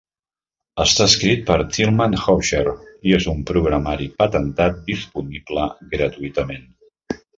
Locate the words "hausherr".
2.21-2.73